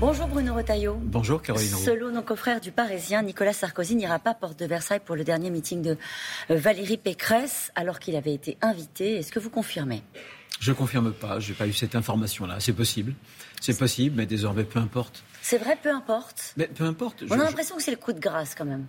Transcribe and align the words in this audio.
Bonjour 0.00 0.28
Bruno 0.28 0.54
Retailleau. 0.54 0.98
Bonjour 1.02 1.42
Caroline. 1.42 1.68
Selon 1.68 2.10
nos 2.10 2.22
confrères 2.22 2.62
du 2.62 2.72
Parisien, 2.72 3.20
Nicolas 3.20 3.52
Sarkozy 3.52 3.96
n'ira 3.96 4.18
pas 4.18 4.30
à 4.30 4.34
Porte 4.34 4.58
de 4.58 4.64
Versailles 4.64 5.02
pour 5.04 5.14
le 5.14 5.24
dernier 5.24 5.50
meeting 5.50 5.82
de 5.82 5.98
euh, 6.50 6.56
Valérie 6.56 6.96
Pécresse 6.96 7.70
alors 7.74 7.98
qu'il 7.98 8.16
avait 8.16 8.32
été 8.32 8.56
invité. 8.62 9.16
Est-ce 9.16 9.30
que 9.30 9.38
vous 9.38 9.50
confirmez? 9.50 10.02
Je 10.58 10.70
ne 10.70 10.74
confirme 10.74 11.12
pas, 11.12 11.38
je 11.38 11.50
n'ai 11.50 11.54
pas 11.54 11.66
eu 11.66 11.74
cette 11.74 11.94
information-là. 11.94 12.60
C'est 12.60 12.72
possible, 12.72 13.12
c'est 13.60 13.78
possible, 13.78 14.16
mais 14.16 14.24
désormais 14.24 14.64
peu 14.64 14.78
importe. 14.78 15.22
C'est 15.42 15.58
vrai, 15.58 15.76
peu 15.82 15.90
importe? 15.90 16.54
Mais 16.56 16.66
peu 16.66 16.84
importe. 16.84 17.24
On 17.28 17.38
a 17.38 17.44
l'impression 17.44 17.76
que 17.76 17.82
c'est 17.82 17.90
le 17.90 17.98
coup 17.98 18.14
de 18.14 18.20
grâce 18.20 18.54
quand 18.54 18.64
même. 18.64 18.86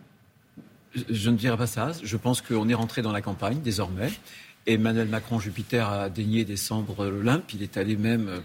Je, 0.95 1.29
ne 1.29 1.35
dirais 1.35 1.57
pas 1.57 1.67
ça. 1.67 1.91
Je 2.01 2.15
pense 2.15 2.41
qu'on 2.41 2.69
est 2.69 2.73
rentré 2.73 3.01
dans 3.01 3.11
la 3.11 3.21
campagne 3.21 3.59
désormais. 3.59 4.13
Emmanuel 4.65 5.09
Macron, 5.09 5.41
Jupiter, 5.41 5.89
a 5.89 6.09
daigné 6.09 6.45
descendre 6.45 7.07
l'Olympe. 7.07 7.53
Il 7.53 7.63
est 7.63 7.75
allé 7.75 7.97
même 7.97 8.41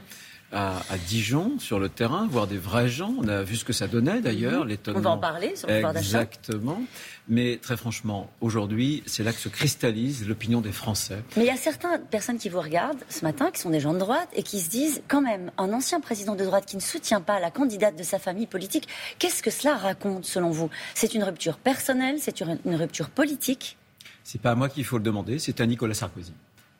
à, 0.52 0.80
Dijon 1.07 1.58
sur 1.58 1.79
le 1.79 1.89
terrain, 1.89 2.26
voir 2.30 2.46
des 2.46 2.58
vrais 2.58 2.89
gens. 2.89 3.12
On 3.18 3.29
a 3.29 3.43
vu 3.43 3.57
ce 3.57 3.64
que 3.64 3.72
ça 3.72 3.89
donnait 3.89 4.21
d'ailleurs, 4.21 4.64
mhm. 4.64 4.76
On 4.94 5.00
va 5.00 5.11
en 5.11 5.18
parler 5.18 5.57
sur 5.57 5.68
le 5.68 5.75
pouvoir 5.75 5.93
d'achat. 5.93 6.22
Exactement. 6.22 6.80
Mais 7.29 7.58
très 7.61 7.76
franchement, 7.76 8.30
aujourd'hui, 8.40 9.02
c'est 9.07 9.24
là 9.24 9.32
que 9.32 9.40
se 9.40 9.48
cristallise 9.48 10.26
l'opinion 10.29 10.61
des 10.61 10.71
Français. 10.71 11.22
Mais 11.36 11.43
il 11.43 11.46
y 11.46 11.50
a 11.50 11.57
certaines 11.57 12.00
personnes 12.02 12.38
qui 12.38 12.48
vous 12.48 12.61
regardent 12.61 13.02
ce 13.08 13.24
matin, 13.24 13.50
qui 13.50 13.61
sont 13.61 13.71
des 13.71 13.80
gens 13.80 13.94
de 13.94 13.98
droite, 13.98 14.29
et 14.35 14.43
qui 14.44 14.61
se 14.61 14.71
disent 14.71 15.02
quand 15.08 15.21
même, 15.21 15.50
un 15.58 15.72
ancien 15.72 16.00
président 16.00 16.36
de 16.36 16.44
droite 16.44 16.66
qui 16.66 16.76
ne 16.76 16.82
soutient 16.82 17.21
pas 17.21 17.40
la 17.40 17.50
candidate 17.50 17.96
de 17.96 18.04
sa 18.04 18.18
famille 18.18 18.46
politique, 18.46 18.88
qu'est-ce 19.18 19.43
que 19.43 19.50
cela 19.50 19.76
raconte 19.76 20.24
selon 20.24 20.50
vous? 20.50 20.71
C'est 20.94 21.14
une 21.14 21.24
rupture 21.24 21.57
personnelle 21.58 22.16
C'est 22.21 22.40
une 22.40 22.76
rupture 22.76 23.10
politique? 23.10 23.76
C'est 24.22 24.40
pas 24.40 24.52
à 24.52 24.54
moi 24.54 24.68
qu'il 24.68 24.85
faut 24.85 24.99
le 24.99 25.04
demander, 25.04 25.38
c'est 25.38 25.60
à 25.60 25.66
Nicolas 25.66 25.94
Sarkozy. 25.94 26.32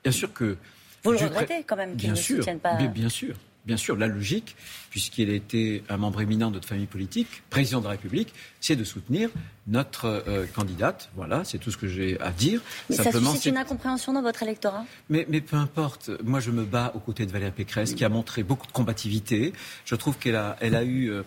Bien 0.03 0.13
sûr 0.13 0.33
que. 0.33 0.57
Vous 1.03 1.13
le 1.13 1.19
regrettez 1.19 1.63
quand 1.65 1.77
même 1.77 1.97
qu'il 1.97 2.11
ne 2.11 2.17
soutienne 2.17 2.59
pas. 2.59 2.75
bien 2.75 3.09
sûr 3.09 3.37
bien 3.67 3.77
sûr, 3.77 3.97
la 3.97 4.07
logique, 4.07 4.57
puisqu'il 4.91 5.29
a 5.29 5.35
été 5.35 5.83
un 5.89 5.97
membre 5.97 6.21
éminent 6.21 6.49
de 6.49 6.55
notre 6.55 6.69
famille 6.69 6.87
politique, 6.87 7.43
président 7.51 7.81
de 7.81 7.85
la 7.85 7.91
République, 7.91 8.33
c'est 8.61 8.77
de 8.77 8.85
soutenir 8.85 9.29
notre 9.67 10.07
euh, 10.07 10.47
candidate. 10.55 11.11
Voilà, 11.17 11.45
c'est 11.45 11.59
tout 11.59 11.71
ce 11.71 11.77
que 11.77 11.89
j'ai 11.89 12.21
à 12.21 12.31
dire. 12.31 12.61
Mais 12.89 12.97
Simplement, 12.97 13.31
ça 13.31 13.37
suscite 13.37 13.53
une 13.53 13.59
incompréhension 13.59 14.13
dans 14.13 14.23
votre 14.23 14.43
électorat? 14.43 14.85
Mais, 15.09 15.27
mais, 15.29 15.41
peu 15.41 15.57
importe. 15.57 16.11
Moi, 16.25 16.41
je 16.41 16.51
me 16.51 16.65
bats 16.65 16.93
aux 16.95 17.01
côtés 17.01 17.27
de 17.27 17.33
Valérie 17.33 17.53
Pécresse, 17.53 17.95
qui 17.95 18.05
a 18.05 18.09
montré 18.09 18.43
beaucoup 18.43 18.67
de 18.67 18.73
combativité. 18.73 19.53
Je 19.85 19.95
trouve 19.97 20.17
qu'elle 20.17 20.37
a, 20.37 20.57
elle 20.61 20.77
a 20.77 20.85
eu 20.85 21.11
euh, 21.11 21.23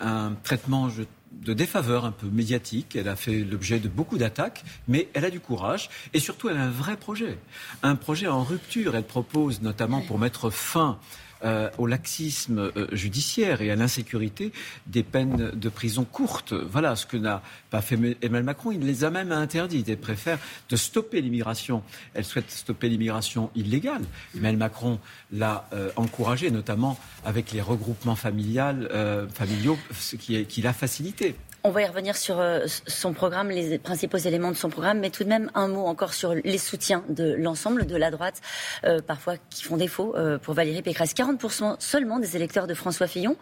un 0.00 0.32
traitement... 0.42 0.88
de 1.32 1.54
défaveur 1.54 2.04
un 2.04 2.12
peu 2.12 2.28
médiatique. 2.28 2.94
Elle 2.94 3.08
a 3.08 3.16
fait 3.16 3.40
l'objet 3.42 3.80
de 3.80 3.88
beaucoup 3.88 4.18
d'attaques, 4.18 4.64
mais 4.86 5.08
elle 5.14 5.24
a 5.24 5.30
du 5.30 5.40
courage 5.40 5.88
et 6.12 6.20
surtout 6.20 6.50
elle 6.50 6.58
a 6.58 6.64
un 6.64 6.70
vrai 6.70 6.96
projet. 6.96 7.38
Un 7.82 7.96
projet 7.96 8.28
en 8.28 8.44
rupture. 8.44 8.94
Elle 8.94 9.06
propose 9.06 9.62
notamment 9.62 10.02
pour 10.02 10.18
mettre 10.18 10.50
fin 10.50 10.98
euh, 11.44 11.70
au 11.78 11.86
laxisme 11.86 12.70
euh, 12.76 12.86
judiciaire 12.92 13.62
et 13.62 13.70
à 13.70 13.76
l'insécurité 13.76 14.52
des 14.86 15.02
peines 15.02 15.50
de 15.54 15.68
prison 15.68 16.04
courtes. 16.04 16.52
Voilà 16.52 16.94
ce 16.96 17.06
que 17.06 17.16
n'a 17.16 17.42
pas 17.70 17.82
fait 17.82 17.96
Emmanuel 18.22 18.44
Macron. 18.44 18.72
Il 18.72 18.80
les 18.80 19.04
a 19.04 19.10
même 19.10 19.32
interdites. 19.32 19.88
Elle 19.88 19.98
préfère 19.98 20.38
de 20.68 20.76
stopper 20.76 21.20
l'immigration. 21.20 21.82
Elle 22.14 22.24
souhaite 22.24 22.50
stopper 22.50 22.88
l'immigration 22.88 23.50
illégale. 23.54 24.02
Emmanuel 24.36 24.56
Macron 24.56 24.98
l'a 25.32 25.68
euh, 25.72 25.90
encouragé, 25.96 26.50
notamment 26.50 26.98
avec 27.24 27.52
les 27.52 27.60
regroupements 27.60 28.16
familiaux, 28.16 29.78
ce 29.92 30.16
qui 30.16 30.62
l'a 30.62 30.72
facilité. 30.72 31.34
On 31.64 31.70
va 31.70 31.82
y 31.82 31.86
revenir 31.86 32.16
sur 32.16 32.40
euh, 32.40 32.66
son 32.88 33.12
programme, 33.12 33.50
les 33.50 33.78
principaux 33.78 34.16
éléments 34.16 34.50
de 34.50 34.56
son 34.56 34.68
programme, 34.68 34.98
mais 34.98 35.10
tout 35.10 35.22
de 35.22 35.28
même 35.28 35.48
un 35.54 35.68
mot 35.68 35.86
encore 35.86 36.12
sur 36.12 36.34
les 36.34 36.58
soutiens 36.58 37.04
de 37.08 37.34
l'ensemble 37.34 37.86
de 37.86 37.94
la 37.96 38.10
droite, 38.10 38.40
euh, 38.82 39.00
parfois 39.00 39.36
qui 39.48 39.62
font 39.62 39.76
défaut 39.76 40.16
euh, 40.16 40.38
pour 40.38 40.54
Valérie 40.54 40.82
Pécresse. 40.82 41.14
40% 41.14 41.76
seulement 41.78 42.18
des 42.18 42.34
électeurs 42.34 42.66
de 42.66 42.74
François 42.74 43.06
Fillon 43.06 43.36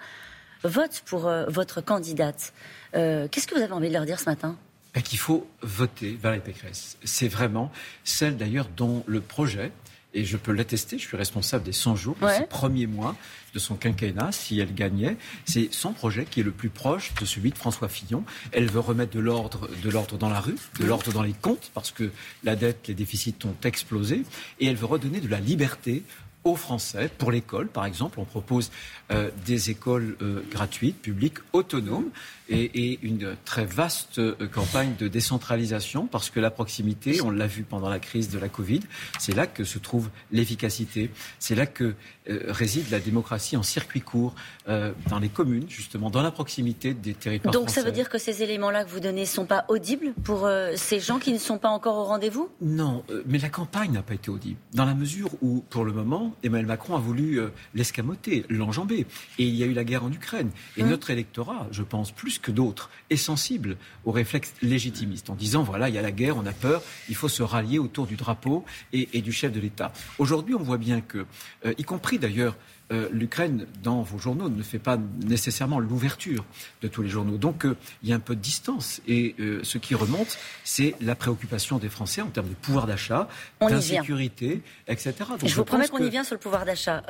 votent 0.65 1.01
pour 1.07 1.33
votre 1.49 1.81
candidate. 1.81 2.53
Qu'est-ce 2.93 3.47
que 3.47 3.55
vous 3.55 3.63
avez 3.63 3.73
envie 3.73 3.89
de 3.89 3.95
leur 3.95 4.05
dire 4.05 4.21
ce 4.21 4.27
matin? 4.27 4.57
Ben, 4.93 5.03
Qu'il 5.03 5.19
faut 5.19 5.47
voter 5.63 6.19
Valérie 6.21 6.45
Pécresse. 6.45 6.99
C'est 7.03 7.29
vraiment 7.29 7.73
celle 8.05 8.37
d'ailleurs 8.37 8.69
dont 8.77 9.03
le 9.07 9.23
projet 9.23 9.73
et 10.15 10.25
je 10.25 10.37
peux 10.37 10.53
l'attester, 10.53 10.99
je 10.99 11.07
suis 11.07 11.17
responsable 11.17 11.65
des 11.65 11.73
100 11.73 11.97
jours, 11.97 12.17
de 12.21 12.29
ces 12.29 12.47
premiers 12.47 12.87
mois 12.87 13.17
de 13.55 13.59
son 13.59 13.75
quinquennat, 13.75 14.33
si 14.33 14.59
elle 14.61 14.75
gagnait. 14.75 15.17
C'est 15.45 15.73
son 15.73 15.93
projet 15.93 16.25
qui 16.25 16.41
est 16.41 16.43
le 16.43 16.53
plus 16.53 16.69
proche 16.69 17.13
de 17.21 17.25
celui 17.25 17.51
de 17.51 17.59
François 17.59 17.89
Fillon. 17.89 18.25
Elle 18.53 18.71
veut 18.71 18.81
remettre 18.81 19.13
de 19.13 19.21
l'ordre, 19.21 19.69
de 19.83 19.91
l'ordre 19.91 20.19
dans 20.19 20.29
la 20.29 20.41
rue, 20.41 20.57
de 20.79 20.85
l'ordre 20.85 21.13
dans 21.13 21.23
les 21.23 21.33
comptes, 21.33 21.71
parce 21.75 21.91
que 21.91 22.11
la 22.45 22.57
dette, 22.57 22.89
les 22.89 22.95
déficits 22.95 23.35
ont 23.45 23.57
explosé, 23.65 24.25
et 24.61 24.67
elle 24.67 24.77
veut 24.77 24.87
redonner 24.87 25.21
de 25.21 25.29
la 25.29 25.41
liberté 25.41 26.03
aux 26.45 26.57
Français 26.57 27.11
pour 27.19 27.31
l'école, 27.31 27.69
par 27.69 27.85
exemple. 27.85 28.19
On 28.19 28.25
propose 28.25 28.71
euh, 29.11 29.31
des 29.45 29.71
écoles 29.71 30.17
euh, 30.23 30.43
gratuites, 30.51 31.01
publiques, 31.03 31.39
autonomes 31.53 32.11
et, 32.49 32.99
une 33.03 33.37
très 33.45 33.65
vaste 33.65 34.19
euh, 34.19 34.35
campagne 34.53 34.95
de 34.99 35.07
décentralisation 35.07 36.07
parce 36.07 36.31
que 36.31 36.41
la 36.41 36.51
proximité, 36.51 37.21
on 37.21 37.31
l'a 37.31 37.47
vu 37.47 37.63
pendant 37.63 37.89
la 37.89 37.99
crise 37.99 38.31
de 38.31 38.39
la 38.39 38.49
Covid, 38.49 38.81
c'est 39.19 39.35
là 39.35 39.47
que 39.47 39.65
se 39.65 39.79
trouve 39.79 40.09
l'efficacité, 40.33 41.11
c'est 41.39 41.55
là 41.55 41.67
que 41.67 41.95
réside 42.27 42.91
la 42.91 43.01
démocratie 43.01 43.57
en 43.57 43.65
circuit 43.65 44.01
court 44.01 44.37
dans 44.67 45.19
les 45.21 45.29
communes, 45.29 45.69
justement, 45.69 46.11
dans 46.11 46.23
la 46.23 46.31
proximité 46.31 46.95
des 46.95 47.15
territoires. 47.15 47.53
Donc 47.53 47.71
ça 47.71 47.83
veut 47.83 47.91
dire 47.91 48.09
que 48.09 48.19
ces 48.19 48.45
éléments-là 48.45 48.85
que 48.85 48.91
vous 48.91 49.01
donnez 49.01 49.23
ne 49.23 49.27
sont 49.27 49.47
pas 49.47 49.65
audibles 49.69 50.13
pour 50.23 50.49
ces 50.77 51.01
gens 51.01 51.19
qui 51.19 51.33
ne 51.33 51.39
sont 51.39 51.59
pas 51.59 51.71
encore 51.71 51.97
au 51.97 52.05
rendez-vous? 52.05 52.49
Non, 52.61 53.03
mais 53.27 53.39
la 53.39 53.49
campagne 53.49 53.93
n'a 53.93 54.03
pas 54.03 54.15
été 54.15 54.31
audible 54.31 54.59
dans 54.75 54.85
la 54.85 54.95
mesure 54.95 55.31
où, 55.43 55.65
pour 55.71 55.85
le 55.85 55.93
moment, 55.93 56.30
Emmanuel 56.43 56.67
Macron 56.67 56.97
a 56.97 56.99
voulu 56.99 57.41
l'escamoter, 57.75 58.45
l'enjamber. 58.49 59.07
Et 59.39 59.45
il 59.45 59.55
y 59.55 59.63
a 59.63 59.67
eu 59.67 59.73
la 59.73 59.85
guerre 59.85 60.05
en 60.05 60.13
Ukraine. 60.13 60.51
Et 60.77 60.83
notre 60.83 61.11
électorat, 61.11 61.67
je 61.71 61.83
pense, 61.83 62.13
plus 62.13 62.39
que 62.39 62.51
d'autres, 62.51 62.91
est 63.11 63.17
sensible 63.17 63.77
aux 64.05 64.13
réflexes 64.13 64.55
légitimistes 64.63 65.31
en 65.31 65.35
disant 65.35 65.63
voilà, 65.63 65.89
il 65.89 65.95
y 65.95 65.99
a 65.99 66.03
la 66.03 66.13
guerre, 66.13 66.37
on 66.37 66.47
a 66.47 66.53
peur, 66.53 66.83
il 67.09 67.15
faut 67.15 67.29
se 67.29 67.43
rallier 67.43 67.79
autour 67.79 68.07
du 68.07 68.17
drapeau 68.17 68.65
et, 68.93 69.21
du 69.21 69.33
chef 69.33 69.53
de 69.53 69.61
l'État. 69.61 69.93
Aujourd'hui, 70.19 70.55
on 70.55 70.63
voit 70.63 70.79
bien 70.79 71.01
que, 71.01 71.27
euh, 71.65 71.75
y 71.79 71.85
compris 71.85 72.19
d'ailleurs 72.19 72.57
euh, 72.93 73.09
l'Ukraine, 73.13 73.67
dans 73.83 74.03
vos 74.03 74.19
journaux, 74.19 74.49
ne 74.49 74.63
fait 74.63 74.79
pas 74.79 74.99
nécessairement 75.25 75.79
l'ouverture 75.79 76.45
de 76.83 76.89
tous 76.89 77.03
les 77.03 77.09
journaux. 77.09 77.37
Donc, 77.37 77.65
euh, 77.65 77.77
il 78.03 78.09
y 78.09 78.13
a 78.13 78.17
un 78.17 78.21
peu 78.21 78.35
de 78.35 78.41
distance. 78.41 79.01
Et 79.07 79.35
euh, 79.39 79.61
ce 79.63 79.79
qui 79.79 79.95
remonte, 79.95 80.39
c'est 80.65 80.95
la 81.01 81.15
préoccupation 81.15 81.79
des 81.79 81.89
Français 81.89 82.21
en 82.21 82.29
termes 82.29 82.49
de 82.49 82.55
pouvoir 82.55 82.87
d'achat, 82.87 83.29
d'insécurité, 83.61 84.63
etc. 84.89 85.15
je, 85.45 85.55
vous 85.55 85.65
promets 85.65 85.89
qu'on 85.89 86.05
y 86.05 86.11
vient 86.11 86.25
sur 86.25 86.35
le 86.35 86.41
pouvoir 86.41 86.65
d'achat. 86.65 87.03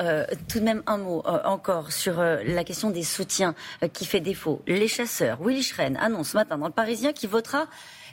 tout 0.49 0.59
de 0.59 0.65
même, 0.65 0.83
un 0.87 0.99
mot 0.99 1.23
encore 1.45 1.93
sur 1.93 2.21
la 2.21 2.65
question 2.65 2.91
des 2.91 3.03
soutiens 3.03 3.55
qui 3.93 4.05
fait 4.05 4.21
défaut. 4.21 4.63
Les 4.67 4.89
chasseurs, 4.89 5.39
Willy 5.43 5.63
Schren 5.63 5.97
annonce 5.97 6.31
ce 6.31 6.37
matin 6.37 6.59
dans 6.59 6.67
le 6.67 6.73
Parisien 6.73 7.13
qu'il 7.13 7.31
votera 7.31 7.67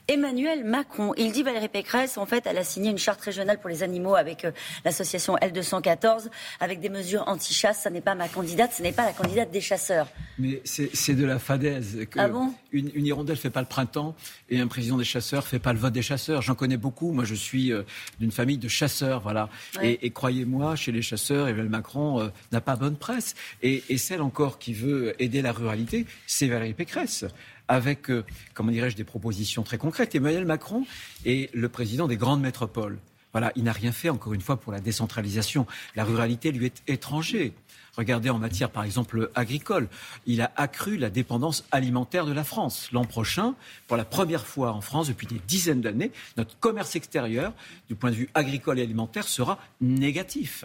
Emmanuel 0.09 0.63
Macron. 0.63 1.13
Il 1.17 1.33
dit 1.33 1.43
Valérie 1.43 1.67
Pécresse, 1.67 2.17
en 2.17 2.25
fait, 2.25 2.45
elle 2.45 2.57
a 2.57 2.63
signé 2.63 2.89
une 2.89 2.97
charte 2.97 3.19
régionale 3.19 3.59
pour 3.59 3.69
les 3.69 3.83
animaux 3.83 4.15
avec 4.15 4.45
euh, 4.45 4.51
l'association 4.85 5.35
L214, 5.35 6.29
avec 6.61 6.79
des 6.79 6.89
mesures 6.89 7.23
anti-chasse. 7.27 7.81
Ça 7.81 7.89
n'est 7.89 8.01
pas 8.01 8.15
ma 8.15 8.29
candidate, 8.29 8.71
ce 8.73 8.81
n'est 8.81 8.93
pas 8.93 9.05
la 9.05 9.11
candidate 9.11 9.51
des 9.51 9.59
chasseurs. 9.59 10.07
Mais 10.39 10.61
c'est 10.63 11.13
de 11.13 11.25
la 11.25 11.39
fadaise. 11.39 12.07
Que 12.09 12.19
ah 12.19 12.29
bon? 12.29 12.53
une, 12.71 12.89
une 12.93 13.05
hirondelle 13.05 13.37
fait 13.37 13.49
pas 13.49 13.59
le 13.59 13.67
printemps 13.67 14.15
et 14.49 14.59
un 14.59 14.67
président 14.67 14.97
des 14.97 15.03
chasseurs 15.03 15.45
fait 15.45 15.59
pas 15.59 15.73
le 15.73 15.79
vote 15.79 15.93
des 15.93 16.01
chasseurs. 16.01 16.41
J'en 16.41 16.55
connais 16.55 16.77
beaucoup. 16.77 17.11
Moi, 17.11 17.25
je 17.25 17.35
suis 17.35 17.73
euh, 17.73 17.83
d'une 18.19 18.31
famille 18.31 18.57
de 18.57 18.67
chasseurs, 18.67 19.19
voilà. 19.21 19.49
Et, 19.81 20.09
croyez-moi, 20.11 20.75
chez 20.75 20.91
les 20.91 21.01
chasseurs, 21.01 21.47
Emmanuel 21.47 21.69
Macron 21.69 22.21
euh, 22.21 22.29
n'a 22.51 22.61
pas 22.61 22.75
bonne 22.75 22.95
presse. 22.95 23.35
Et, 23.61 23.83
et 23.89 23.97
celle 23.97 24.21
encore 24.21 24.57
qui 24.57 24.73
veut 24.73 25.21
aider 25.21 25.41
la 25.41 25.51
ruralité, 25.51 26.05
c'est 26.27 26.47
Valérie 26.47 26.73
Pécresse 26.73 27.25
avec, 27.67 28.09
euh, 28.09 28.25
comment 28.53 28.71
dirais-je, 28.71 28.95
des 28.95 29.03
propositions 29.03 29.63
très 29.63 29.77
concrètes. 29.77 30.15
Emmanuel 30.15 30.45
Macron 30.45 30.85
est 31.25 31.53
le 31.53 31.69
président 31.69 32.07
des 32.07 32.17
grandes 32.17 32.41
métropoles. 32.41 32.99
Voilà, 33.33 33.51
il 33.55 33.63
n'a 33.65 33.71
rien 33.71 33.91
fait, 33.91 34.09
encore 34.09 34.33
une 34.33 34.41
fois, 34.41 34.57
pour 34.57 34.71
la 34.71 34.79
décentralisation. 34.79 35.67
La 35.95 36.03
ruralité 36.03 36.51
lui 36.51 36.65
est 36.65 36.81
étrangère. 36.87 37.51
Regardez 37.97 38.29
en 38.29 38.37
matière, 38.37 38.69
par 38.69 38.83
exemple, 38.83 39.31
agricole. 39.35 39.89
Il 40.25 40.41
a 40.41 40.51
accru 40.55 40.97
la 40.97 41.09
dépendance 41.09 41.65
alimentaire 41.71 42.25
de 42.25 42.31
la 42.31 42.43
France. 42.43 42.89
L'an 42.91 43.05
prochain, 43.05 43.55
pour 43.87 43.97
la 43.97 44.05
première 44.05 44.45
fois 44.45 44.71
en 44.71 44.81
France 44.81 45.07
depuis 45.07 45.27
des 45.27 45.39
dizaines 45.47 45.81
d'années, 45.81 46.11
notre 46.37 46.57
commerce 46.59 46.95
extérieur, 46.95 47.53
du 47.87 47.95
point 47.95 48.11
de 48.11 48.15
vue 48.15 48.29
agricole 48.33 48.79
et 48.79 48.83
alimentaire, 48.83 49.27
sera 49.27 49.59
négatif. 49.81 50.63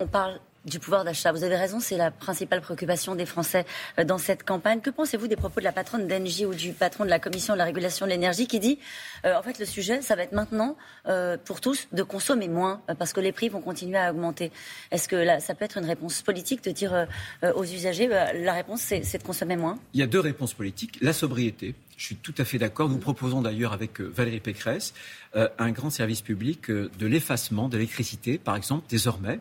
On 0.00 0.06
parle 0.06 0.40
du 0.64 0.78
pouvoir 0.78 1.04
d'achat. 1.04 1.32
Vous 1.32 1.44
avez 1.44 1.56
raison, 1.56 1.80
c'est 1.80 1.96
la 1.96 2.10
principale 2.10 2.60
préoccupation 2.60 3.14
des 3.14 3.26
Français 3.26 3.64
euh, 3.98 4.04
dans 4.04 4.18
cette 4.18 4.44
campagne. 4.44 4.80
Que 4.80 4.90
pensez-vous 4.90 5.28
des 5.28 5.36
propos 5.36 5.60
de 5.60 5.64
la 5.64 5.72
patronne 5.72 6.06
d'Engie 6.06 6.46
ou 6.46 6.54
du 6.54 6.72
patron 6.72 7.04
de 7.04 7.10
la 7.10 7.18
Commission 7.18 7.54
de 7.54 7.58
la 7.58 7.64
régulation 7.64 8.06
de 8.06 8.10
l'énergie 8.10 8.46
qui 8.46 8.60
dit, 8.60 8.78
euh, 9.24 9.36
en 9.36 9.42
fait, 9.42 9.58
le 9.58 9.66
sujet, 9.66 10.02
ça 10.02 10.16
va 10.16 10.22
être 10.22 10.32
maintenant, 10.32 10.76
euh, 11.06 11.36
pour 11.44 11.60
tous, 11.60 11.88
de 11.92 12.02
consommer 12.02 12.48
moins, 12.48 12.80
parce 12.98 13.12
que 13.12 13.20
les 13.20 13.32
prix 13.32 13.48
vont 13.48 13.60
continuer 13.60 13.98
à 13.98 14.10
augmenter. 14.10 14.50
Est-ce 14.90 15.08
que 15.08 15.40
ça 15.40 15.54
peut 15.54 15.64
être 15.64 15.78
une 15.78 15.84
réponse 15.84 16.22
politique 16.22 16.62
de 16.64 16.70
dire 16.70 17.06
aux 17.54 17.64
usagers, 17.64 18.08
la 18.08 18.52
réponse, 18.52 18.80
c'est 18.80 19.18
de 19.18 19.22
consommer 19.22 19.56
moins? 19.56 19.78
Il 19.92 20.00
y 20.00 20.02
a 20.02 20.06
deux 20.06 20.20
réponses 20.20 20.54
politiques. 20.54 20.98
La 21.00 21.12
sobriété. 21.12 21.74
Je 21.96 22.06
suis 22.06 22.16
tout 22.16 22.34
à 22.38 22.44
fait 22.44 22.58
d'accord. 22.58 22.88
Nous 22.88 22.98
proposons 22.98 23.42
d'ailleurs 23.42 23.72
avec 23.72 24.00
euh, 24.00 24.12
Valérie 24.14 24.40
Pécresse 24.40 24.94
euh, 25.36 25.48
un 25.58 25.70
grand 25.70 25.90
service 25.90 26.22
public 26.22 26.70
euh, 26.70 26.90
de 26.98 27.06
l'effacement 27.06 27.68
de 27.68 27.76
l'électricité, 27.76 28.38
par 28.38 28.56
exemple, 28.56 28.86
désormais. 28.88 29.40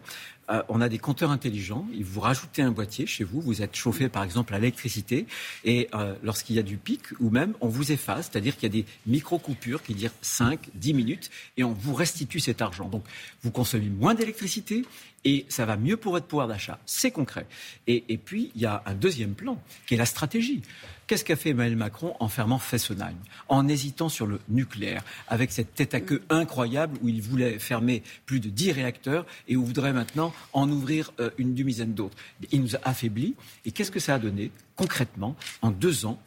on 0.68 0.82
a 0.82 0.90
des 0.90 1.00
compteurs 1.00 1.32
intelligents. 1.32 1.88
Vous 2.02 2.20
rajoutez 2.20 2.62
un 2.62 2.72
boîtier 2.72 3.08
chez 3.08 3.24
vous, 3.24 3.40
vous 3.42 3.62
êtes 3.62 3.76
chauffé 3.76 4.10
par 4.10 4.24
exemple 4.24 4.54
à 4.54 4.60
l'électricité, 4.60 5.26
et 5.64 5.88
lorsqu'il 6.22 6.58
y 6.58 6.60
a 6.60 6.64
du 6.64 6.76
pic, 6.76 7.02
ou 7.22 7.30
même 7.30 7.54
on 7.62 7.70
vous 7.70 7.94
efface, 7.94 8.30
c'est-à-dire 8.30 8.56
qu'il 8.58 8.64
y 8.64 8.72
a 8.80 8.84
des 8.84 8.86
micro-coupures 9.08 9.82
qui 9.82 9.96
durent 9.96 10.12
5, 10.22 10.70
10 10.76 10.94
minutes, 10.94 11.32
et 11.56 11.64
on 11.64 11.72
vous 11.72 11.94
restitue 11.94 12.42
cet 12.42 12.62
argent. 12.62 12.90
Donc 12.90 13.04
vous 13.42 13.52
consommez 13.52 13.90
moins 13.90 14.16
d'électricité, 14.16 14.84
et 15.26 15.46
ça 15.50 15.66
va 15.66 15.78
mieux 15.78 15.98
pour 15.98 16.14
votre 16.14 16.26
pouvoir 16.26 16.48
d'achat. 16.48 16.80
C'est 16.86 17.12
concret. 17.12 17.46
Et, 17.88 18.18
puis, 18.18 18.52
il 18.56 18.62
y 18.62 18.66
a 18.66 18.84
un 18.86 18.94
deuxième 18.94 19.34
plan, 19.34 19.62
qui 19.88 19.94
est 19.94 19.98
la 19.98 20.06
stratégie. 20.06 20.62
Qu'est-ce 21.08 21.26
qu'a 21.26 21.36
fait 21.36 21.50
Emmanuel 21.50 21.76
Macron 21.76 22.16
en 22.20 22.28
fermant 22.30 22.60
Fessenheim, 22.60 23.16
en 23.50 23.68
hésitant 23.68 24.10
sur 24.10 24.26
le 24.26 24.40
nucléaire, 24.50 25.04
avec 25.28 25.52
cette 25.52 25.74
tête 25.74 25.94
à 25.94 26.02
queue 26.02 26.24
incroyable 26.30 26.98
où 27.02 27.10
il 27.10 27.22
voulait 27.22 27.60
fermer 27.60 28.04
plus 28.26 28.40
de 28.40 28.50
10 28.50 28.72
réacteurs 28.72 29.26
et 29.48 29.56
où 29.56 29.66
voudrait 29.66 29.94
maintenant 29.94 30.34
en 30.54 30.70
ouvrir 30.70 31.12
euh, 31.20 31.30
une 31.38 31.54
demi-dizaine 31.56 31.94
d'autres 31.94 32.18
Il 32.52 32.62
nous 32.62 32.76
a 32.76 32.80
affaiblis. 32.84 33.36
Et 33.66 33.72
qu'est-ce 33.72 33.92
que 33.92 34.00
ça 34.00 34.16
a 34.16 34.20
donné? 34.20 34.52
Concrètement 34.76 35.36
en 35.62 35.72
deux 35.72 36.06
ans 36.06 36.20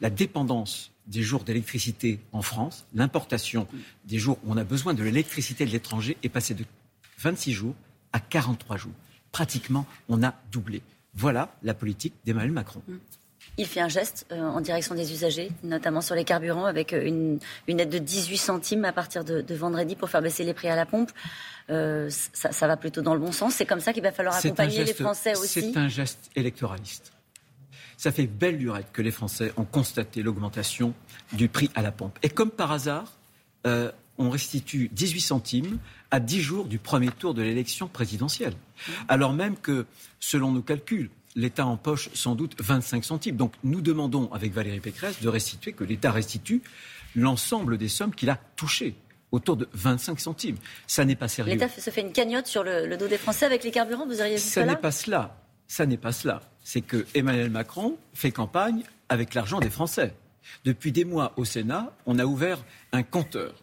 La 0.00 0.10
dépendance 0.10 0.92
des 1.06 1.22
jours 1.22 1.44
d'électricité 1.44 2.18
en 2.32 2.42
France, 2.42 2.84
l'importation 2.94 3.68
des 4.06 4.18
jours 4.18 4.38
où 4.44 4.52
on 4.52 4.56
a 4.56 4.64
besoin 4.64 4.94
de 4.94 5.02
l'électricité 5.02 5.64
de 5.64 5.70
l'étranger 5.70 6.16
est 6.22 6.28
passée 6.28 6.54
de 6.54 6.64
26 7.18 7.52
jours 7.52 7.74
à 8.12 8.20
43 8.20 8.76
jours. 8.76 8.92
Pratiquement, 9.32 9.86
on 10.08 10.22
a 10.22 10.34
doublé. 10.50 10.82
Voilà 11.14 11.54
la 11.62 11.74
politique 11.74 12.14
d'Emmanuel 12.24 12.52
Macron. 12.52 12.82
Mm. 12.86 12.96
Il 13.58 13.66
fait 13.66 13.80
un 13.80 13.88
geste 13.88 14.26
euh, 14.32 14.42
en 14.42 14.60
direction 14.60 14.94
des 14.94 15.12
usagers, 15.12 15.50
notamment 15.62 16.02
sur 16.02 16.14
les 16.14 16.24
carburants, 16.24 16.66
avec 16.66 16.92
euh, 16.92 17.06
une, 17.06 17.40
aide 17.68 17.88
de 17.88 17.98
18 17.98 18.36
centimes 18.36 18.84
à 18.84 18.92
partir 18.92 19.24
de, 19.24 19.42
vendredi 19.54 19.96
pour 19.96 20.10
faire 20.10 20.20
baisser 20.20 20.44
les 20.44 20.52
prix 20.52 20.68
à 20.68 20.76
la 20.76 20.84
pompe. 20.84 21.10
Euh, 21.70 22.10
ça, 22.10 22.66
va 22.66 22.76
plutôt 22.76 23.00
dans 23.00 23.14
le 23.14 23.20
bon 23.20 23.32
sens. 23.32 23.54
C'est 23.54 23.64
comme 23.64 23.80
ça 23.80 23.92
qu'il 23.92 24.02
va 24.02 24.12
falloir 24.12 24.36
accompagner 24.36 24.84
les 24.84 24.92
Français 24.92 25.34
aussi. 25.36 25.72
C'est 25.72 25.78
un 25.78 25.88
geste 25.88 26.30
électoraliste. 26.36 27.12
Ça 27.96 28.12
fait 28.12 28.26
belle 28.26 28.58
lurette 28.58 28.88
que 28.92 29.00
les 29.00 29.10
Français 29.10 29.52
ont 29.56 29.64
constaté 29.64 30.22
l'augmentation 30.22 30.92
du 31.32 31.48
prix 31.48 31.70
à 31.74 31.80
la 31.80 31.92
pompe. 31.92 32.18
Et 32.22 32.28
comme 32.28 32.50
par 32.50 32.72
hasard, 32.72 33.14
on 34.18 34.30
restitue 34.30 34.90
18 34.92 35.20
centimes 35.20 35.78
à 36.10 36.20
10 36.20 36.40
jours 36.40 36.64
du 36.66 36.78
premier 36.78 37.10
tour 37.10 37.34
de 37.34 37.42
l'élection 37.42 37.88
présidentielle. 37.88 38.54
Alors 39.08 39.32
même 39.32 39.56
que, 39.56 39.86
selon 40.20 40.52
nos 40.52 40.62
calculs, 40.62 41.10
l'État 41.34 41.66
empoche 41.66 42.08
sans 42.14 42.34
doute 42.34 42.54
25 42.60 43.04
centimes. 43.04 43.36
Donc 43.36 43.52
nous 43.62 43.80
demandons 43.80 44.32
avec 44.32 44.52
Valérie 44.52 44.80
Pécresse 44.80 45.20
de 45.20 45.28
restituer, 45.28 45.72
que 45.72 45.84
l'État 45.84 46.10
restitue 46.10 46.62
l'ensemble 47.14 47.78
des 47.78 47.88
sommes 47.88 48.14
qu'il 48.14 48.30
a 48.30 48.36
touchées 48.56 48.96
autour 49.32 49.56
de 49.56 49.68
25 49.74 50.18
centimes. 50.18 50.56
Ça 50.86 51.04
n'est 51.04 51.16
pas 51.16 51.28
sérieux. 51.28 51.52
L'État 51.52 51.68
se 51.68 51.90
fait 51.90 52.00
une 52.00 52.12
cagnotte 52.12 52.46
sur 52.46 52.64
le, 52.64 52.96
dos 52.96 53.08
des 53.08 53.18
Français 53.18 53.44
avec 53.46 53.64
les 53.64 53.70
carburants, 53.70 54.06
vous 54.06 54.20
auriez 54.20 54.36
vu 54.36 54.40
ça 54.40 54.64
n'est 54.64 54.76
pas 54.76 54.92
cela. 54.92 55.36
Ça 55.68 55.84
n'est 55.84 55.96
pas 55.96 56.12
cela. 56.12 56.42
C'est 56.62 56.80
que 56.80 57.06
Emmanuel 57.14 57.50
Macron 57.50 57.96
fait 58.14 58.30
campagne 58.30 58.82
avec 59.08 59.34
l'argent 59.34 59.60
des 59.60 59.70
Français. 59.70 60.14
Depuis 60.64 60.92
des 60.92 61.04
mois 61.04 61.32
au 61.36 61.44
Sénat, 61.44 61.92
on 62.06 62.18
a 62.18 62.24
ouvert 62.24 62.64
un 62.92 63.02
compteur 63.02 63.54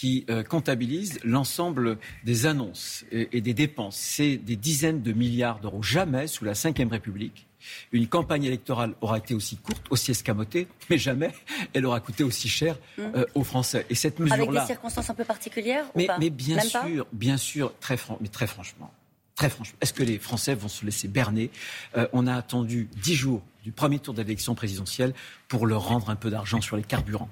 qui 0.00 0.24
euh, 0.30 0.42
comptabilise 0.42 1.20
l'ensemble 1.24 1.98
des 2.24 2.46
annonces 2.46 3.04
et, 3.12 3.42
des 3.42 3.52
dépenses. 3.52 3.96
C'est 3.96 4.38
des 4.38 4.56
dizaines 4.56 5.02
de 5.02 5.12
milliards 5.12 5.60
d'euros. 5.60 5.82
Jamais, 5.82 6.26
sous 6.26 6.46
la 6.46 6.54
Ve 6.54 6.90
République, 6.90 7.46
une 7.92 8.06
campagne 8.06 8.44
électorale 8.44 8.94
aura 9.02 9.18
été 9.18 9.34
aussi 9.34 9.58
courte, 9.58 9.84
aussi 9.90 10.12
escamotée, 10.12 10.68
mais 10.88 10.96
jamais 10.96 11.34
elle 11.74 11.84
aura 11.84 12.00
coûté 12.00 12.24
aussi 12.24 12.48
cher 12.48 12.78
mmh. 12.96 13.02
euh, 13.14 13.26
aux 13.34 13.44
Français. 13.44 13.84
Et 13.90 13.94
cette 13.94 14.18
mesure-là. 14.18 14.42
Avec 14.42 14.60
des 14.62 14.66
circonstances 14.68 15.10
un 15.10 15.14
peu 15.14 15.24
particulières 15.24 15.84
mais, 15.94 16.04
ou 16.04 16.06
pas? 16.06 16.18
mais 16.18 16.30
bien 16.30 16.60
sûr, 16.60 17.06
bien 17.12 17.36
sûr, 17.36 17.74
très, 17.78 17.98
mais 18.22 18.28
très 18.28 18.46
franchement. 18.46 18.90
Très 19.34 19.50
franchement, 19.50 19.76
est-ce 19.82 19.92
que 19.92 20.02
les 20.02 20.18
Français 20.18 20.54
vont 20.54 20.68
se 20.68 20.82
laisser 20.86 21.08
berner? 21.08 21.50
Euh, 21.98 22.06
On 22.14 22.26
a 22.26 22.34
attendu 22.34 22.88
dix 23.02 23.16
jours 23.16 23.42
du 23.64 23.72
premier 23.72 23.98
tour 23.98 24.14
d'élection 24.14 24.54
présidentielle 24.54 25.12
pour 25.46 25.66
leur 25.66 25.86
rendre 25.86 26.08
un 26.08 26.16
peu 26.16 26.30
d'argent 26.30 26.62
sur 26.62 26.78
les 26.78 26.84
carburants. 26.84 27.28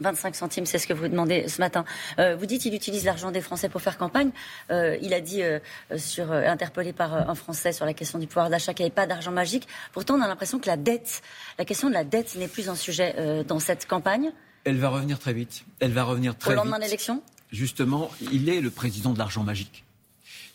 25 0.00 0.34
centimes, 0.34 0.66
c'est 0.66 0.78
ce 0.78 0.86
que 0.86 0.92
vous 0.92 1.08
demandez 1.08 1.48
ce 1.48 1.60
matin. 1.60 1.84
Euh, 2.18 2.36
vous 2.36 2.46
dites 2.46 2.62
qu'il 2.62 2.74
utilise 2.74 3.04
l'argent 3.04 3.30
des 3.30 3.40
Français 3.40 3.68
pour 3.68 3.82
faire 3.82 3.98
campagne. 3.98 4.30
Euh, 4.70 4.96
il 5.02 5.14
a 5.14 5.20
dit, 5.20 5.42
euh, 5.42 5.58
sur, 5.96 6.30
interpellé 6.32 6.92
par 6.92 7.28
un 7.28 7.34
Français 7.34 7.72
sur 7.72 7.84
la 7.84 7.94
question 7.94 8.18
du 8.18 8.26
pouvoir 8.26 8.50
d'achat, 8.50 8.74
qu'il 8.74 8.84
n'y 8.84 8.88
avait 8.88 8.94
pas 8.94 9.06
d'argent 9.06 9.32
magique. 9.32 9.66
Pourtant, 9.92 10.14
on 10.14 10.22
a 10.22 10.28
l'impression 10.28 10.58
que 10.58 10.66
la 10.66 10.76
dette, 10.76 11.22
la 11.58 11.64
question 11.64 11.88
de 11.88 11.94
la 11.94 12.04
dette 12.04 12.36
n'est 12.36 12.48
plus 12.48 12.68
un 12.68 12.76
sujet 12.76 13.44
dans 13.46 13.58
cette 13.58 13.86
campagne. 13.86 14.30
Elle 14.64 14.78
va 14.78 14.88
revenir 14.88 15.18
très 15.18 15.32
vite. 15.32 15.64
Elle 15.80 15.92
va 15.92 16.04
revenir 16.04 16.36
très 16.36 16.50
vite. 16.50 16.58
Au 16.58 16.62
lendemain 16.62 16.78
de 16.78 16.84
l'élection? 16.84 17.22
Justement, 17.50 18.10
il 18.32 18.48
est 18.48 18.60
le 18.60 18.70
président 18.70 19.12
de 19.12 19.18
l'argent 19.18 19.42
magique. 19.42 19.84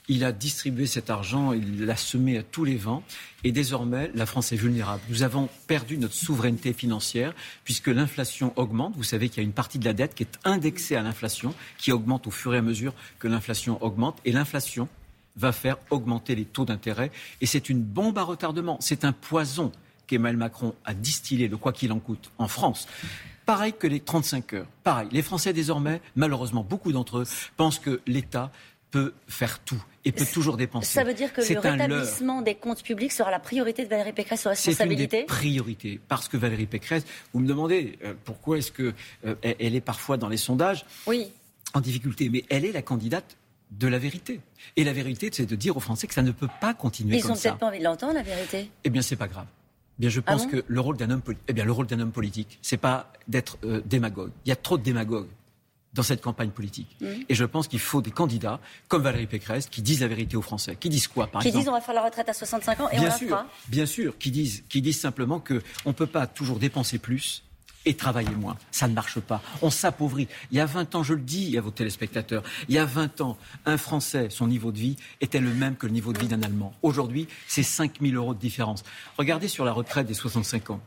Il 0.10 0.26
a 0.26 0.34
distribué 0.34 0.86
cet 0.86 1.10
argent, 1.10 1.54
il 1.54 1.86
l'a 1.86 1.96
semé 1.96 2.38
à 2.38 2.44
tous 2.44 2.66
les 2.66 2.76
vents. 2.76 3.04
Et 3.46 3.52
désormais, 3.54 4.12
la 4.14 4.26
France 4.26 4.52
est 4.52 4.58
vulnérable. 4.58 5.02
Nous 5.10 5.24
avons 5.24 5.48
perdu 5.68 5.98
notre 5.98 6.14
souveraineté 6.14 6.74
financière 6.74 7.34
puisque 7.64 7.88
l'inflation 7.88 8.52
augmente. 8.58 8.96
Vous 8.98 9.04
savez 9.04 9.30
qu'il 9.30 9.38
y 9.38 9.46
a 9.46 9.48
une 9.48 9.54
partie 9.54 9.80
de 9.80 9.86
la 9.86 9.94
dette 9.94 10.14
qui 10.14 10.24
est 10.24 10.40
indexée 10.44 10.98
à 10.98 11.04
l'inflation, 11.04 11.54
qui 11.78 11.92
augmente 11.94 12.28
au 12.28 12.32
fur 12.32 12.54
et 12.54 12.58
à 12.58 12.62
mesure 12.62 12.94
que 13.20 13.30
l'inflation 13.30 13.82
augmente. 13.82 14.20
Et 14.26 14.34
l'inflation 14.34 14.90
va 15.38 15.52
faire 15.52 15.78
augmenter 15.90 16.36
les 16.36 16.46
taux 16.46 16.66
d'intérêt. 16.66 17.12
Et 17.40 17.46
c'est 17.46 17.70
une 17.70 17.82
bombe 17.82 18.18
à 18.18 18.24
retardement. 18.24 18.78
C'est 18.82 19.06
un 19.06 19.14
poison 19.14 19.72
qu'Emmanuel 20.08 20.38
Macron 20.38 20.76
a 20.84 20.94
distillé, 20.94 21.48
le 21.48 21.58
quoi 21.58 21.72
qu'il 21.72 21.92
en 21.92 22.00
coûte, 22.00 22.30
en 22.38 22.48
France. 22.48 22.88
Pareil 23.46 23.74
que 23.78 23.88
les 23.88 24.00
35 24.00 24.54
heures. 24.54 24.68
Pareil. 24.84 25.10
Les 25.12 25.22
Français, 25.22 25.52
désormais, 25.52 26.02
malheureusement, 26.16 26.64
beaucoup 26.64 26.94
d'entre 26.94 27.20
eux 27.20 27.26
pensent 27.58 27.80
que 27.80 28.00
l'État 28.08 28.52
peut 28.94 29.14
faire 29.28 29.58
tout 29.60 29.84
et 30.06 30.12
peut 30.12 30.26
toujours 30.32 30.56
dépenser. 30.56 30.94
Ça 30.94 31.04
veut 31.04 31.16
dire 31.16 31.34
que 31.34 31.42
le 31.42 31.60
rétablissement 31.60 32.44
des 32.44 32.54
comptes 32.54 32.84
publics 32.84 33.12
sera 33.12 33.32
la 33.32 33.40
priorité 33.40 33.84
de 33.84 33.90
Valérie 33.90 34.14
Pécresse 34.14 34.42
sur 34.42 34.52
responsabilité 34.52 35.10
C'est 35.10 35.18
une 35.18 35.22
des 35.24 35.26
priorités. 35.26 36.00
Parce 36.08 36.28
que 36.28 36.38
Valérie 36.38 36.68
Pécresse, 36.68 37.04
vous 37.34 37.40
me 37.40 37.48
demandez 37.48 37.98
euh, 38.04 38.14
pourquoi 38.24 38.60
est-ce 38.60 38.72
qu'elle 38.72 38.94
euh, 39.26 39.36
elle 39.42 39.74
est 39.74 39.82
parfois 39.82 40.18
dans 40.18 40.30
les 40.30 40.38
sondages 40.38 40.86
oui. 41.08 41.32
en 41.74 41.82
difficulté. 41.82 42.30
Mais 42.30 42.44
elle 42.50 42.66
est 42.66 42.72
la 42.72 42.84
candidate 42.84 43.36
de 43.72 43.88
la 43.88 43.98
vérité. 43.98 44.42
Et 44.76 44.84
la 44.84 44.94
vérité, 44.94 45.32
c'est 45.34 45.48
de 45.48 45.56
dire 45.56 45.76
aux 45.76 45.80
Français 45.80 46.06
que 46.06 46.14
ça 46.14 46.22
ne 46.22 46.32
peut 46.32 46.50
pas 46.62 46.76
continuer 46.76 47.20
comme 47.20 47.22
ça. 47.22 47.28
Ils 47.28 47.32
n'ont 47.32 47.42
peut-être 47.42 47.58
pas 47.58 47.68
envie 47.68 47.80
de 47.80 47.84
l'entendre, 47.84 48.14
la 48.14 48.22
vérité? 48.22 48.70
Eh 48.84 48.92
bien, 48.92 49.02
c'est 49.02 49.16
pas 49.16 49.28
grave. 49.28 49.48
Eh 49.98 50.02
bien, 50.02 50.10
je 50.12 50.20
ah 50.20 50.34
pense 50.34 50.46
que 50.46 50.64
le 50.68 50.80
rôle 50.80 50.98
d'un 50.98 51.10
homme, 51.10 51.24
eh 51.48 51.54
bien, 51.54 51.66
le 51.66 51.72
rôle 51.72 51.88
d'un 51.88 52.00
homme 52.00 52.12
politique, 52.12 52.60
c'est 52.62 52.78
pas 52.78 53.12
d'être 53.28 53.58
euh, 53.64 53.82
démagogue. 53.86 54.30
Il 54.46 54.50
y 54.50 54.52
a 54.52 54.56
trop 54.56 54.78
de 54.78 54.84
démagogues 54.84 55.30
dans 55.94 56.04
cette 56.04 56.22
campagne 56.22 56.50
politique. 56.50 56.96
Mmh. 57.02 57.06
Et 57.30 57.36
je 57.36 57.46
pense 57.46 57.68
qu'il 57.68 57.80
faut 57.80 58.02
des 58.02 58.12
candidats 58.12 58.60
comme 58.88 59.04
Valérie 59.04 59.28
Pécresse 59.28 59.68
qui 59.68 59.82
disent 59.82 60.02
la 60.02 60.08
vérité 60.08 60.36
aux 60.38 60.42
Français. 60.42 60.76
Qui 60.76 60.90
disent 60.90 61.08
quoi, 61.08 61.28
par 61.28 61.42
exemple 61.42 61.54
Qui 61.54 61.60
disent 61.60 61.70
on 61.70 61.74
va 61.74 61.82
faire 61.82 61.96
la 61.96 62.04
retraite 62.04 62.30
à 62.30 62.34
65 62.34 62.80
ans 62.80 62.90
et 62.92 63.00
bien 63.00 63.10
on 63.14 63.18
sûr, 63.18 63.30
la 63.30 63.38
fera. 63.38 63.48
Bien 63.68 63.86
sûr, 63.86 64.18
qui 64.18 64.32
disent, 64.32 64.64
qui 64.70 64.82
disent 64.82 65.00
simplement 65.00 65.40
qu'on 65.40 65.62
ne 65.86 65.94
peut 65.94 66.08
pas 66.08 66.28
toujours 66.28 66.60
dépenser 66.60 66.98
plus 66.98 67.44
et 67.86 67.96
travailler 67.96 68.36
moins. 68.36 68.58
Ça 68.72 68.88
ne 68.88 68.94
marche 68.94 69.20
pas. 69.20 69.42
On 69.62 69.70
s'appauvrit. 69.70 70.28
Il 70.52 70.58
y 70.58 70.62
a 70.62 70.66
20 70.66 70.96
ans, 70.96 71.04
je 71.04 71.14
le 71.14 71.22
dis 71.22 71.58
à 71.58 71.62
vos 71.62 71.72
téléspectateurs, 71.72 72.44
il 72.70 72.76
y 72.76 72.78
a 72.78 72.86
20 72.86 73.22
ans, 73.22 73.38
un 73.66 73.78
Français, 73.78 74.30
son 74.30 74.48
niveau 74.48 74.72
de 74.72 74.78
vie 74.78 74.96
était 75.22 75.40
le 75.40 75.54
même 75.54 75.76
que 75.76 75.86
le 75.86 75.92
niveau 75.92 76.14
de 76.14 76.20
vie 76.20 76.28
d'un 76.28 76.42
Allemand. 76.44 76.74
Aujourd'hui, 76.82 77.28
c'est 77.48 77.64
5 77.64 78.00
000 78.02 78.16
euros 78.16 78.34
de 78.34 78.40
différence. 78.40 78.84
Regardez 79.18 79.48
sur 79.48 79.66
la 79.66 79.74
retraite 79.74 80.08
des 80.08 80.14
65 80.14 80.70
ans. 80.70 80.82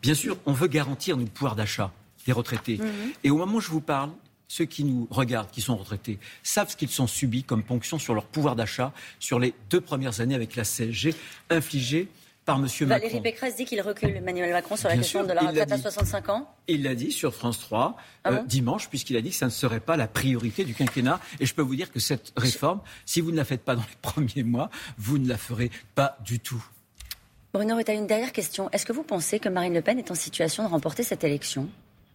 Bien 0.00 0.14
sûr, 0.14 0.38
on 0.46 0.52
veut 0.52 0.68
garantir 0.68 1.16
notre 1.16 1.32
pouvoir 1.32 1.56
d'achat 1.56 1.92
des 2.26 2.32
retraités. 2.32 2.78
Mmh. 2.78 2.84
Et 3.24 3.30
au 3.30 3.38
moment 3.38 3.56
où 3.56 3.60
je 3.60 3.70
vous 3.70 3.80
parle, 3.80 4.10
ceux 4.48 4.64
qui 4.64 4.84
nous 4.84 5.06
regardent, 5.10 5.50
qui 5.50 5.60
sont 5.60 5.76
retraités, 5.76 6.18
savent 6.42 6.70
ce 6.70 6.76
qu'ils 6.76 6.88
sont 6.88 7.06
subis 7.06 7.44
comme 7.44 7.62
ponction 7.62 7.98
sur 7.98 8.14
leur 8.14 8.24
pouvoir 8.24 8.56
d'achat 8.56 8.92
sur 9.20 9.38
les 9.38 9.54
deux 9.70 9.80
premières 9.80 10.20
années 10.20 10.34
avec 10.34 10.56
la 10.56 10.64
CSG 10.64 11.14
infligée 11.50 12.08
par 12.48 12.56
M. 12.56 12.62
Macron. 12.62 12.86
Valérie 12.86 13.20
Pécresse 13.20 13.56
dit 13.56 13.66
qu'il 13.66 13.80
recule 13.82 14.16
Emmanuel 14.16 14.50
Macron 14.52 14.74
sur 14.76 14.88
la 14.88 14.96
question 14.96 15.22
de 15.22 15.34
la 15.34 15.42
retraite 15.42 15.70
à 15.70 15.76
65 15.76 16.28
ans. 16.30 16.50
Il 16.66 16.82
l'a 16.82 16.94
dit 16.94 17.12
sur 17.12 17.34
France 17.34 17.60
3 17.60 17.96
ah 18.24 18.30
euh, 18.30 18.42
dimanche, 18.44 18.88
puisqu'il 18.88 19.18
a 19.18 19.20
dit 19.20 19.30
que 19.30 19.36
ça 19.36 19.44
ne 19.44 19.50
serait 19.50 19.80
pas 19.80 19.98
la 19.98 20.08
priorité 20.08 20.64
du 20.64 20.72
quinquennat. 20.72 21.20
Et 21.40 21.46
je 21.46 21.54
peux 21.54 21.60
vous 21.60 21.76
dire 21.76 21.92
que 21.92 22.00
cette 22.00 22.32
réforme, 22.38 22.80
si 23.04 23.20
vous 23.20 23.32
ne 23.32 23.36
la 23.36 23.44
faites 23.44 23.62
pas 23.62 23.76
dans 23.76 23.82
les 23.82 23.96
premiers 24.02 24.44
mois, 24.44 24.70
vous 24.96 25.18
ne 25.18 25.28
la 25.28 25.36
ferez 25.36 25.70
pas 25.94 26.16
du 26.24 26.40
tout. 26.40 26.64
Bruno 27.52 27.76
a 27.76 27.92
une 27.92 28.06
dernière 28.06 28.32
question. 28.32 28.70
Est-ce 28.70 28.86
que 28.86 28.94
vous 28.94 29.02
pensez 29.02 29.40
que 29.40 29.50
Marine 29.50 29.74
Le 29.74 29.82
Pen 29.82 29.98
est 29.98 30.10
en 30.10 30.14
situation 30.14 30.64
de 30.64 30.70
remporter 30.70 31.02
cette 31.02 31.24
élection? 31.24 31.68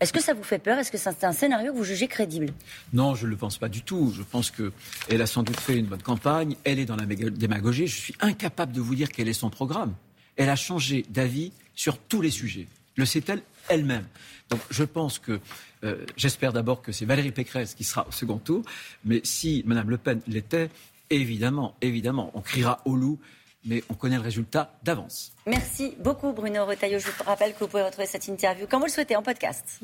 Est-ce 0.03 0.11
que 0.11 0.21
ça 0.21 0.33
vous 0.33 0.43
fait 0.43 0.59
peur? 0.59 0.77
Est-ce 0.77 0.91
que 0.91 0.97
c'est 0.97 1.23
un 1.23 1.31
scénario 1.31 1.71
que 1.71 1.77
vous 1.77 1.85
jugez 1.85 2.09
crédible? 2.09 2.47
Non, 2.91 3.15
je 3.15 3.25
ne 3.25 3.31
le 3.31 3.37
pense 3.37 3.57
pas 3.57 3.69
du 3.69 3.83
tout. 3.83 4.13
Je 4.13 4.21
pense 4.21 4.51
qu'elle 4.51 5.21
a 5.21 5.25
sans 5.25 5.43
doute 5.43 5.57
fait 5.57 5.77
une 5.77 5.85
bonne 5.85 6.01
campagne. 6.01 6.57
Elle 6.65 6.79
est 6.79 6.85
dans 6.85 6.97
la 6.97 7.05
démagogie. 7.05 7.87
Je 7.87 7.95
suis 7.95 8.15
incapable 8.19 8.73
de 8.73 8.81
vous 8.81 8.95
dire 8.95 9.09
quel 9.09 9.29
est 9.29 9.33
son 9.33 9.49
programme. 9.49 9.93
Elle 10.35 10.49
a 10.49 10.57
changé 10.57 11.05
d'avis 11.09 11.53
sur 11.73 11.97
tous 11.97 12.21
les 12.21 12.31
sujets. 12.31 12.67
Le 12.97 13.05
sait-elle 13.05 13.43
elle-même 13.69 14.05
Donc 14.49 14.59
je 14.69 14.83
pense 14.83 15.19
que, 15.19 15.39
euh, 15.85 16.05
j'espère 16.17 16.51
d'abord 16.51 16.81
que 16.81 16.91
c'est 16.91 17.05
Valérie 17.05 17.31
Pécresse 17.31 17.73
qui 17.73 17.85
sera 17.85 18.05
au 18.05 18.11
second 18.11 18.39
tour. 18.39 18.61
Mais 19.05 19.21
si 19.23 19.63
Mme 19.65 19.89
Le 19.89 19.97
Pen 19.97 20.19
l'était, 20.27 20.69
évidemment, 21.11 21.75
évidemment, 21.81 22.29
on 22.33 22.41
criera 22.41 22.81
au 22.83 22.97
loup 22.97 23.19
mais 23.65 23.83
on 23.89 23.93
connaît 23.93 24.17
le 24.17 24.21
résultat 24.21 24.73
d'avance. 24.83 25.31
Merci 25.45 25.95
beaucoup 25.99 26.33
Bruno 26.33 26.65
Retailleau. 26.65 26.99
Je 26.99 27.07
vous 27.07 27.23
rappelle 27.23 27.53
que 27.53 27.59
vous 27.59 27.67
pouvez 27.67 27.83
retrouver 27.83 28.07
cette 28.07 28.27
interview 28.27 28.67
quand 28.69 28.79
vous 28.79 28.85
le 28.85 28.91
souhaitez 28.91 29.15
en 29.15 29.23
podcast. 29.23 29.79